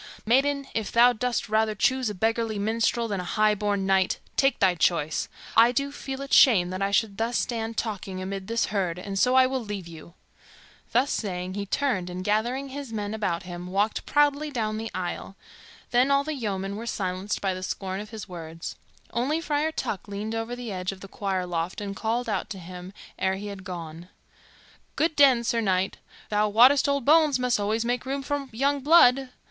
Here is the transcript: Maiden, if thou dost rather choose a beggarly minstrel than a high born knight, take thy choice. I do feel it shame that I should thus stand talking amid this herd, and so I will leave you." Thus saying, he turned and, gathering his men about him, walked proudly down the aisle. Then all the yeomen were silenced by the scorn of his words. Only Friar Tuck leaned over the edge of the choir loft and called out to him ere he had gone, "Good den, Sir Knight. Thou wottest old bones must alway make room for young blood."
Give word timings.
Maiden, 0.25 0.65
if 0.73 0.91
thou 0.91 1.13
dost 1.13 1.47
rather 1.47 1.75
choose 1.75 2.09
a 2.09 2.15
beggarly 2.15 2.57
minstrel 2.57 3.07
than 3.07 3.19
a 3.19 3.23
high 3.23 3.53
born 3.53 3.85
knight, 3.85 4.17
take 4.35 4.57
thy 4.57 4.73
choice. 4.73 5.29
I 5.55 5.71
do 5.71 5.91
feel 5.91 6.23
it 6.23 6.33
shame 6.33 6.71
that 6.71 6.81
I 6.81 6.89
should 6.89 7.19
thus 7.19 7.37
stand 7.37 7.77
talking 7.77 8.19
amid 8.19 8.47
this 8.47 8.65
herd, 8.73 8.97
and 8.97 9.19
so 9.19 9.35
I 9.35 9.45
will 9.45 9.63
leave 9.63 9.87
you." 9.87 10.15
Thus 10.91 11.11
saying, 11.11 11.53
he 11.53 11.67
turned 11.67 12.09
and, 12.09 12.23
gathering 12.23 12.69
his 12.69 12.91
men 12.91 13.13
about 13.13 13.43
him, 13.43 13.67
walked 13.67 14.07
proudly 14.07 14.49
down 14.49 14.79
the 14.79 14.89
aisle. 14.95 15.35
Then 15.91 16.09
all 16.09 16.23
the 16.23 16.33
yeomen 16.33 16.77
were 16.77 16.87
silenced 16.87 17.39
by 17.39 17.53
the 17.53 17.61
scorn 17.61 17.99
of 17.99 18.09
his 18.09 18.27
words. 18.27 18.77
Only 19.13 19.39
Friar 19.39 19.71
Tuck 19.71 20.07
leaned 20.07 20.33
over 20.33 20.55
the 20.55 20.71
edge 20.71 20.91
of 20.91 21.01
the 21.01 21.07
choir 21.07 21.45
loft 21.45 21.79
and 21.79 21.95
called 21.95 22.27
out 22.27 22.49
to 22.49 22.57
him 22.57 22.91
ere 23.19 23.35
he 23.35 23.49
had 23.53 23.63
gone, 23.63 24.09
"Good 24.95 25.15
den, 25.15 25.43
Sir 25.43 25.61
Knight. 25.61 25.97
Thou 26.29 26.49
wottest 26.49 26.89
old 26.89 27.05
bones 27.05 27.37
must 27.37 27.59
alway 27.59 27.77
make 27.83 28.07
room 28.07 28.23
for 28.23 28.47
young 28.51 28.79
blood." 28.79 29.29